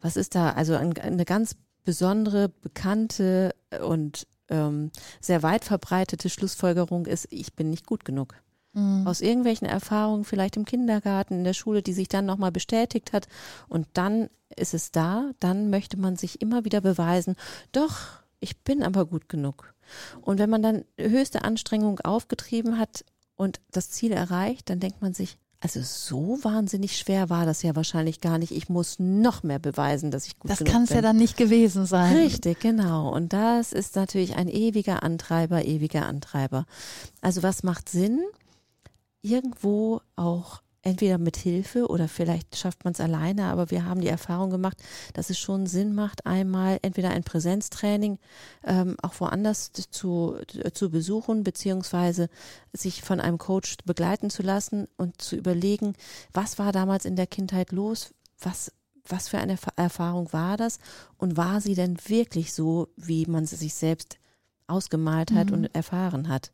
was 0.00 0.16
ist 0.16 0.34
da? 0.34 0.50
Also 0.50 0.74
ein, 0.74 0.96
eine 0.98 1.24
ganz 1.24 1.56
besondere, 1.84 2.48
bekannte 2.48 3.54
und 3.82 4.26
ähm, 4.48 4.90
sehr 5.20 5.42
weit 5.42 5.64
verbreitete 5.64 6.28
Schlussfolgerung 6.28 7.06
ist, 7.06 7.28
ich 7.30 7.54
bin 7.54 7.70
nicht 7.70 7.86
gut 7.86 8.04
genug 8.04 8.34
aus 9.06 9.22
irgendwelchen 9.22 9.66
Erfahrungen, 9.66 10.24
vielleicht 10.24 10.56
im 10.56 10.66
Kindergarten, 10.66 11.34
in 11.38 11.44
der 11.44 11.54
Schule, 11.54 11.82
die 11.82 11.94
sich 11.94 12.08
dann 12.08 12.26
nochmal 12.26 12.52
bestätigt 12.52 13.14
hat. 13.14 13.26
Und 13.68 13.86
dann 13.94 14.28
ist 14.54 14.74
es 14.74 14.90
da, 14.90 15.30
dann 15.40 15.70
möchte 15.70 15.96
man 15.98 16.16
sich 16.16 16.42
immer 16.42 16.64
wieder 16.66 16.82
beweisen, 16.82 17.36
doch, 17.72 17.96
ich 18.38 18.58
bin 18.58 18.82
aber 18.82 19.06
gut 19.06 19.28
genug. 19.30 19.72
Und 20.20 20.38
wenn 20.38 20.50
man 20.50 20.62
dann 20.62 20.84
höchste 20.98 21.42
Anstrengung 21.42 22.00
aufgetrieben 22.00 22.78
hat 22.78 23.04
und 23.34 23.60
das 23.70 23.90
Ziel 23.90 24.12
erreicht, 24.12 24.68
dann 24.68 24.78
denkt 24.80 25.00
man 25.00 25.14
sich, 25.14 25.38
also 25.60 25.80
so 25.82 26.38
wahnsinnig 26.42 26.98
schwer 26.98 27.30
war 27.30 27.46
das 27.46 27.62
ja 27.62 27.74
wahrscheinlich 27.74 28.20
gar 28.20 28.36
nicht. 28.38 28.52
Ich 28.52 28.68
muss 28.68 28.98
noch 28.98 29.42
mehr 29.42 29.58
beweisen, 29.58 30.10
dass 30.10 30.26
ich 30.26 30.38
gut 30.38 30.50
Das 30.50 30.58
genug 30.58 30.72
kann 30.72 30.82
es 30.82 30.88
bin. 30.90 30.96
ja 30.96 31.02
dann 31.02 31.16
nicht 31.16 31.38
gewesen 31.38 31.86
sein. 31.86 32.14
Richtig, 32.14 32.60
genau. 32.60 33.08
Und 33.10 33.32
das 33.32 33.72
ist 33.72 33.96
natürlich 33.96 34.36
ein 34.36 34.48
ewiger 34.48 35.02
Antreiber, 35.02 35.64
ewiger 35.64 36.04
Antreiber. 36.06 36.66
Also 37.22 37.42
was 37.42 37.62
macht 37.62 37.88
Sinn? 37.88 38.20
Irgendwo 39.22 40.00
auch 40.16 40.62
entweder 40.82 41.18
mit 41.18 41.36
Hilfe 41.36 41.88
oder 41.88 42.06
vielleicht 42.06 42.54
schafft 42.56 42.84
man 42.84 42.92
es 42.92 43.00
alleine, 43.00 43.46
aber 43.46 43.72
wir 43.72 43.84
haben 43.84 44.00
die 44.00 44.06
Erfahrung 44.06 44.50
gemacht, 44.50 44.80
dass 45.14 45.30
es 45.30 45.38
schon 45.38 45.66
Sinn 45.66 45.96
macht, 45.96 46.24
einmal 46.26 46.78
entweder 46.82 47.10
ein 47.10 47.24
Präsenztraining 47.24 48.18
ähm, 48.62 48.96
auch 49.02 49.18
woanders 49.18 49.72
zu, 49.72 50.36
zu 50.72 50.90
besuchen, 50.90 51.42
beziehungsweise 51.42 52.28
sich 52.72 53.02
von 53.02 53.18
einem 53.20 53.38
Coach 53.38 53.78
begleiten 53.84 54.30
zu 54.30 54.42
lassen 54.44 54.86
und 54.96 55.20
zu 55.20 55.34
überlegen, 55.34 55.94
was 56.32 56.56
war 56.60 56.70
damals 56.70 57.04
in 57.04 57.16
der 57.16 57.26
Kindheit 57.26 57.72
los, 57.72 58.14
was 58.38 58.72
was 59.08 59.28
für 59.28 59.38
eine 59.38 59.54
Erfa- 59.54 59.70
Erfahrung 59.76 60.32
war 60.32 60.56
das 60.56 60.78
und 61.16 61.36
war 61.36 61.60
sie 61.60 61.74
denn 61.76 61.96
wirklich 62.08 62.52
so, 62.52 62.88
wie 62.96 63.24
man 63.26 63.46
sie 63.46 63.54
sich 63.54 63.72
selbst 63.74 64.18
ausgemalt 64.66 65.30
hat 65.30 65.46
Mhm. 65.48 65.52
und 65.54 65.74
erfahren 65.76 66.28
hat? 66.28 66.50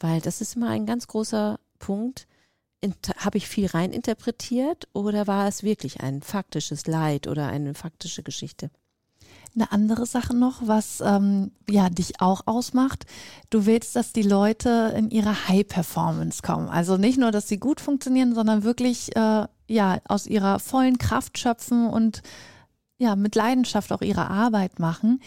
Weil 0.00 0.20
das 0.20 0.42
ist 0.42 0.54
immer 0.56 0.68
ein 0.68 0.84
ganz 0.84 1.06
großer 1.06 1.58
Punkt. 1.78 2.26
Habe 3.16 3.38
ich 3.38 3.48
viel 3.48 3.66
reininterpretiert 3.66 4.88
oder 4.92 5.26
war 5.26 5.48
es 5.48 5.62
wirklich 5.62 6.00
ein 6.00 6.20
faktisches 6.20 6.86
Leid 6.86 7.26
oder 7.26 7.46
eine 7.46 7.74
faktische 7.74 8.22
Geschichte? 8.22 8.70
Eine 9.54 9.70
andere 9.72 10.04
Sache 10.04 10.36
noch, 10.36 10.66
was 10.66 11.00
ähm, 11.00 11.52
ja 11.70 11.88
dich 11.88 12.20
auch 12.20 12.42
ausmacht. 12.46 13.06
Du 13.50 13.66
willst, 13.66 13.94
dass 13.94 14.12
die 14.12 14.22
Leute 14.22 14.92
in 14.96 15.10
ihre 15.10 15.48
High 15.48 15.66
Performance 15.66 16.42
kommen. 16.42 16.68
Also 16.68 16.96
nicht 16.96 17.18
nur, 17.18 17.30
dass 17.30 17.48
sie 17.48 17.58
gut 17.58 17.80
funktionieren, 17.80 18.34
sondern 18.34 18.64
wirklich 18.64 19.14
äh, 19.16 19.46
ja 19.68 19.98
aus 20.06 20.26
ihrer 20.26 20.58
vollen 20.58 20.98
Kraft 20.98 21.38
schöpfen 21.38 21.86
und 21.86 22.22
ja 22.98 23.16
mit 23.16 23.34
Leidenschaft 23.34 23.92
auch 23.92 24.02
ihre 24.02 24.28
Arbeit 24.28 24.80
machen. 24.80 25.20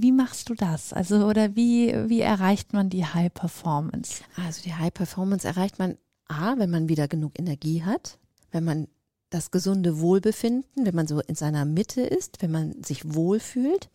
Wie 0.00 0.12
machst 0.12 0.48
du 0.48 0.54
das? 0.54 0.92
Also 0.92 1.26
oder 1.26 1.56
wie 1.56 1.94
wie 2.08 2.20
erreicht 2.20 2.72
man 2.72 2.90
die 2.90 3.04
High 3.04 3.32
Performance? 3.32 4.22
Also 4.36 4.62
die 4.62 4.74
High 4.74 4.94
Performance 4.94 5.46
erreicht 5.46 5.78
man 5.78 5.96
A, 6.28 6.58
wenn 6.58 6.70
man 6.70 6.88
wieder 6.88 7.08
genug 7.08 7.38
Energie 7.38 7.82
hat, 7.82 8.18
wenn 8.52 8.64
man 8.64 8.88
das 9.30 9.50
gesunde 9.50 10.00
Wohlbefinden, 10.00 10.86
wenn 10.86 10.94
man 10.94 11.06
so 11.06 11.20
in 11.20 11.34
seiner 11.34 11.64
Mitte 11.64 12.02
ist, 12.02 12.40
wenn 12.42 12.50
man 12.50 12.82
sich 12.82 13.14
wohlfühlt. 13.14 13.90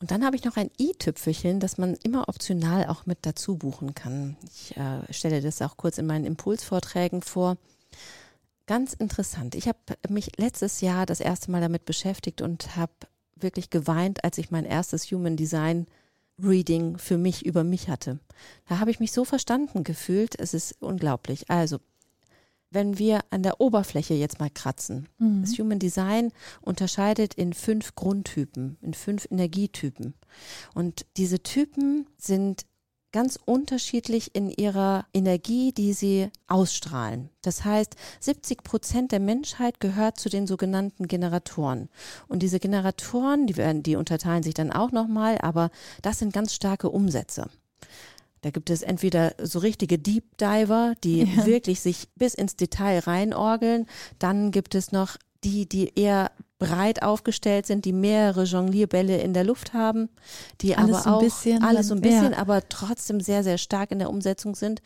Und 0.00 0.12
dann 0.12 0.24
habe 0.24 0.36
ich 0.36 0.44
noch 0.44 0.56
ein 0.56 0.70
i-Tüpfelchen, 0.78 1.58
das 1.58 1.76
man 1.76 1.94
immer 2.04 2.28
optional 2.28 2.86
auch 2.86 3.06
mit 3.06 3.18
dazu 3.22 3.56
buchen 3.56 3.94
kann. 3.94 4.36
Ich 4.44 4.76
äh, 4.76 5.12
stelle 5.12 5.40
das 5.40 5.60
auch 5.60 5.76
kurz 5.76 5.98
in 5.98 6.06
meinen 6.06 6.24
Impulsvorträgen 6.24 7.22
vor. 7.22 7.56
Ganz 8.66 8.92
interessant. 8.92 9.54
Ich 9.54 9.66
habe 9.66 9.78
mich 10.08 10.36
letztes 10.36 10.80
Jahr 10.82 11.04
das 11.04 11.20
erste 11.20 11.50
Mal 11.50 11.60
damit 11.60 11.84
beschäftigt 11.84 12.42
und 12.42 12.76
habe 12.76 12.92
wirklich 13.42 13.70
geweint, 13.70 14.24
als 14.24 14.38
ich 14.38 14.50
mein 14.50 14.64
erstes 14.64 15.10
Human 15.10 15.36
Design 15.36 15.86
Reading 16.40 16.98
für 16.98 17.18
mich 17.18 17.44
über 17.44 17.64
mich 17.64 17.88
hatte. 17.88 18.20
Da 18.68 18.78
habe 18.78 18.90
ich 18.90 19.00
mich 19.00 19.12
so 19.12 19.24
verstanden 19.24 19.82
gefühlt, 19.82 20.38
es 20.38 20.54
ist 20.54 20.76
unglaublich. 20.80 21.50
Also, 21.50 21.78
wenn 22.70 22.98
wir 22.98 23.20
an 23.30 23.42
der 23.42 23.60
Oberfläche 23.60 24.14
jetzt 24.14 24.38
mal 24.38 24.50
kratzen, 24.50 25.08
das 25.42 25.58
Human 25.58 25.78
Design 25.78 26.32
unterscheidet 26.60 27.34
in 27.34 27.54
fünf 27.54 27.94
Grundtypen, 27.94 28.76
in 28.82 28.94
fünf 28.94 29.26
Energietypen. 29.30 30.14
Und 30.74 31.06
diese 31.16 31.42
Typen 31.42 32.06
sind 32.18 32.66
ganz 33.12 33.38
unterschiedlich 33.44 34.34
in 34.34 34.50
ihrer 34.50 35.06
Energie, 35.14 35.72
die 35.72 35.92
sie 35.92 36.30
ausstrahlen. 36.46 37.30
Das 37.42 37.64
heißt, 37.64 37.94
70 38.20 38.62
Prozent 38.62 39.12
der 39.12 39.20
Menschheit 39.20 39.80
gehört 39.80 40.18
zu 40.20 40.28
den 40.28 40.46
sogenannten 40.46 41.08
Generatoren. 41.08 41.88
Und 42.28 42.42
diese 42.42 42.60
Generatoren, 42.60 43.46
die 43.46 43.56
werden, 43.56 43.82
die 43.82 43.96
unterteilen 43.96 44.42
sich 44.42 44.54
dann 44.54 44.72
auch 44.72 44.92
nochmal, 44.92 45.38
aber 45.38 45.70
das 46.02 46.18
sind 46.18 46.32
ganz 46.32 46.54
starke 46.54 46.90
Umsätze. 46.90 47.48
Da 48.42 48.50
gibt 48.50 48.70
es 48.70 48.82
entweder 48.82 49.34
so 49.42 49.58
richtige 49.58 49.98
Deep 49.98 50.36
Diver, 50.38 50.94
die 51.02 51.24
Ja. 51.24 51.46
wirklich 51.46 51.80
sich 51.80 52.08
bis 52.14 52.34
ins 52.34 52.56
Detail 52.56 53.00
reinorgeln. 53.00 53.86
Dann 54.18 54.50
gibt 54.52 54.74
es 54.74 54.92
noch 54.92 55.16
die, 55.44 55.68
die 55.68 55.98
eher 55.98 56.30
breit 56.58 57.02
aufgestellt 57.02 57.66
sind, 57.66 57.84
die 57.84 57.92
mehrere 57.92 58.44
Jonglierbälle 58.44 59.18
in 59.18 59.32
der 59.32 59.44
Luft 59.44 59.74
haben, 59.74 60.08
die 60.60 60.76
Alles 60.76 61.06
aber 61.06 61.16
auch 61.16 61.20
bisschen 61.22 61.62
alles 61.62 61.88
so 61.88 61.94
ein 61.94 62.02
dann- 62.02 62.12
ja. 62.12 62.20
bisschen, 62.20 62.34
aber 62.34 62.68
trotzdem 62.68 63.20
sehr, 63.20 63.44
sehr 63.44 63.58
stark 63.58 63.90
in 63.92 63.98
der 64.00 64.10
Umsetzung 64.10 64.54
sind. 64.54 64.82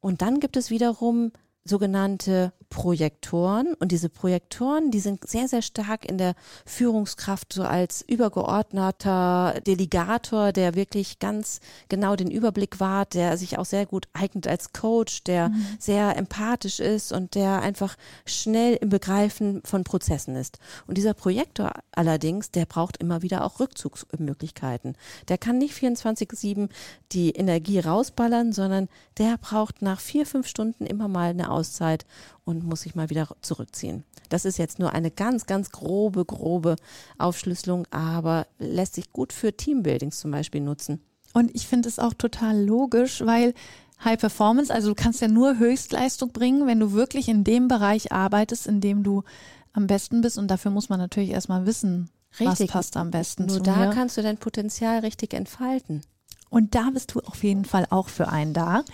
Und 0.00 0.22
dann 0.22 0.40
gibt 0.40 0.56
es 0.56 0.70
wiederum 0.70 1.32
sogenannte 1.64 2.52
Projektoren. 2.70 3.74
Und 3.74 3.92
diese 3.92 4.08
Projektoren, 4.08 4.90
die 4.90 4.98
sind 5.00 5.28
sehr, 5.28 5.46
sehr 5.46 5.60
stark 5.62 6.06
in 6.06 6.16
der 6.16 6.34
Führungskraft, 6.64 7.52
so 7.52 7.62
als 7.64 8.02
übergeordneter 8.08 9.60
Delegator, 9.66 10.52
der 10.52 10.74
wirklich 10.74 11.18
ganz 11.18 11.60
genau 11.88 12.16
den 12.16 12.30
Überblick 12.30 12.80
wahrt, 12.80 13.14
der 13.14 13.36
sich 13.36 13.58
auch 13.58 13.66
sehr 13.66 13.84
gut 13.84 14.08
eignet 14.14 14.48
als 14.48 14.72
Coach, 14.72 15.22
der 15.24 15.50
Mhm. 15.50 15.66
sehr 15.78 16.16
empathisch 16.16 16.80
ist 16.80 17.12
und 17.12 17.34
der 17.34 17.60
einfach 17.60 17.96
schnell 18.24 18.76
im 18.76 18.88
Begreifen 18.88 19.60
von 19.64 19.84
Prozessen 19.84 20.34
ist. 20.34 20.58
Und 20.86 20.96
dieser 20.96 21.14
Projektor 21.14 21.72
allerdings, 21.92 22.50
der 22.50 22.64
braucht 22.64 22.96
immer 22.96 23.20
wieder 23.22 23.44
auch 23.44 23.60
Rückzugsmöglichkeiten. 23.60 24.96
Der 25.28 25.38
kann 25.38 25.58
nicht 25.58 25.74
24-7 25.74 26.70
die 27.12 27.30
Energie 27.32 27.78
rausballern, 27.80 28.52
sondern 28.52 28.88
der 29.18 29.36
braucht 29.36 29.82
nach 29.82 30.00
vier, 30.00 30.24
fünf 30.24 30.46
Stunden 30.46 30.86
immer 30.86 31.08
mal 31.08 31.30
eine 31.30 31.50
Auszeit 31.52 32.06
und 32.44 32.64
muss 32.64 32.82
sich 32.82 32.94
mal 32.94 33.10
wieder 33.10 33.28
zurückziehen. 33.40 34.04
Das 34.28 34.44
ist 34.44 34.58
jetzt 34.58 34.78
nur 34.78 34.92
eine 34.92 35.10
ganz, 35.10 35.46
ganz 35.46 35.70
grobe, 35.70 36.24
grobe 36.24 36.76
Aufschlüsselung, 37.18 37.86
aber 37.90 38.46
lässt 38.58 38.94
sich 38.94 39.12
gut 39.12 39.32
für 39.32 39.56
Teambuildings 39.56 40.18
zum 40.18 40.30
Beispiel 40.30 40.60
nutzen. 40.60 41.00
Und 41.34 41.54
ich 41.54 41.66
finde 41.66 41.88
es 41.88 41.98
auch 41.98 42.14
total 42.14 42.62
logisch, 42.62 43.22
weil 43.24 43.54
High 44.04 44.18
Performance, 44.18 44.72
also 44.72 44.88
du 44.88 44.94
kannst 44.94 45.20
ja 45.20 45.28
nur 45.28 45.58
Höchstleistung 45.58 46.32
bringen, 46.32 46.66
wenn 46.66 46.80
du 46.80 46.92
wirklich 46.92 47.28
in 47.28 47.44
dem 47.44 47.68
Bereich 47.68 48.12
arbeitest, 48.12 48.66
in 48.66 48.80
dem 48.80 49.02
du 49.02 49.22
am 49.72 49.86
besten 49.86 50.20
bist. 50.20 50.38
Und 50.38 50.50
dafür 50.50 50.70
muss 50.70 50.88
man 50.88 50.98
natürlich 50.98 51.30
erstmal 51.30 51.66
wissen, 51.66 52.10
Richtig. 52.38 52.68
was 52.68 52.72
passt 52.72 52.96
am 52.96 53.10
besten. 53.10 53.46
Nur 53.46 53.60
da 53.60 53.76
mir. 53.76 53.90
kannst 53.90 54.16
du 54.16 54.22
dein 54.22 54.38
Potenzial 54.38 55.00
richtig 55.00 55.34
entfalten. 55.34 56.02
Und 56.52 56.74
da 56.74 56.90
bist 56.92 57.14
du 57.14 57.20
auf 57.20 57.42
jeden 57.42 57.64
Fall 57.64 57.86
auch 57.88 58.10
für 58.10 58.28
einen 58.28 58.52
da. 58.52 58.84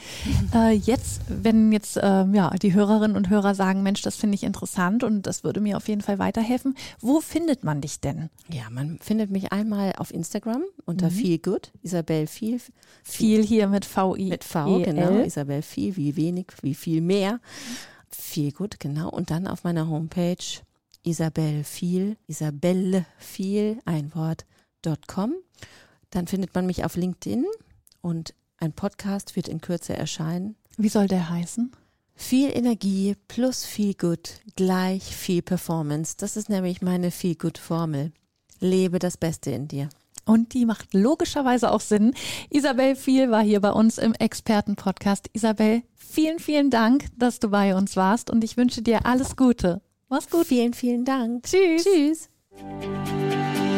Äh, 0.55 0.75
jetzt, 0.75 1.23
wenn 1.29 1.73
jetzt 1.73 1.97
äh, 1.97 2.25
ja, 2.31 2.51
die 2.51 2.73
Hörerinnen 2.73 3.17
und 3.17 3.31
Hörer 3.31 3.57
sagen, 3.57 3.83
Mensch, 3.83 4.01
das 4.01 4.15
finde 4.15 4.37
ich 4.37 4.45
interessant 4.45 5.03
und 5.03 5.23
das 5.23 5.43
würde 5.43 5.61
mir 5.61 5.77
auf 5.77 5.89
jeden 5.89 6.01
Fall 6.01 6.21
weiterhelfen, 6.21 6.77
wo 7.01 7.21
findet 7.21 7.65
man 7.65 7.81
dich 7.81 8.01
denn? 8.01 8.31
Ja, 8.49 8.71
man 8.71 9.01
findet 9.01 9.33
mich 9.33 9.51
einmal 9.51 9.93
auf 9.99 10.15
Instagram 10.15 10.63
unter 10.85 11.11
mhm. 11.11 11.15
Feelgood, 11.15 11.73
Isabel 11.83 12.29
Viel. 12.29 12.61
Viel 13.03 13.45
hier 13.45 13.67
mit 13.67 13.85
V-I. 13.85 14.29
Mit 14.29 14.45
V, 14.45 14.79
genau. 14.79 15.19
Isabel 15.19 15.63
Viel, 15.63 15.97
wie 15.97 16.15
wenig, 16.15 16.47
wie 16.63 16.77
viel 16.77 17.01
mehr. 17.01 17.41
Feelgood, 18.09 18.79
genau. 18.79 19.11
Und 19.11 19.33
dann 19.33 19.49
auf 19.49 19.65
meiner 19.65 19.89
Homepage 19.89 20.63
Isabel 21.03 21.65
Viel, 21.65 22.19
Isabelle 22.29 23.05
Viel, 23.19 23.81
ein 23.85 24.15
Wort.com. 24.15 25.35
Dann 26.11 26.27
findet 26.27 26.55
man 26.55 26.67
mich 26.67 26.85
auf 26.85 26.97
LinkedIn 26.97 27.45
und 28.01 28.35
ein 28.59 28.73
Podcast 28.73 29.37
wird 29.37 29.49
in 29.49 29.61
Kürze 29.61 29.97
erscheinen. 29.97 30.57
Wie 30.77 30.89
soll 30.89 31.07
der 31.07 31.31
heißen? 31.31 31.73
Viel 32.15 32.51
Energie 32.57 33.15
plus 33.29 33.65
viel 33.65 33.95
Good 33.95 34.41
gleich 34.57 35.05
viel 35.15 35.43
Performance. 35.43 36.15
Das 36.19 36.37
ist 36.37 36.49
nämlich 36.49 36.83
meine 36.83 37.11
viel 37.11 37.37
Good 37.37 37.59
Formel. 37.59 38.13
Lebe 38.59 38.99
das 38.99 39.17
Beste 39.17 39.53
in 39.53 39.69
dir. 39.69 39.89
Und 40.25 40.53
die 40.53 40.67
macht 40.67 40.93
logischerweise 40.93 41.71
auch 41.71 41.81
Sinn. 41.81 42.13
Isabel 42.51 42.97
Viel 42.97 43.31
war 43.31 43.43
hier 43.43 43.61
bei 43.61 43.71
uns 43.71 43.99
im 43.99 44.15
Expertenpodcast. 44.15 45.31
Isabel, 45.33 45.83
vielen, 45.95 46.39
vielen 46.39 46.71
Dank, 46.71 47.07
dass 47.17 47.41
du 47.41 47.49
bei 47.49 47.75
uns 47.75 47.97
warst 47.97 48.29
und 48.29 48.45
ich 48.45 48.57
wünsche 48.57 48.83
dir 48.83 49.07
alles 49.07 49.37
Gute. 49.37 49.81
Mach's 50.09 50.29
gut. 50.29 50.47
Vielen, 50.47 50.75
vielen 50.75 51.05
Dank. 51.05 51.45
Tschüss. 51.45 51.85
Tschüss. 51.85 52.29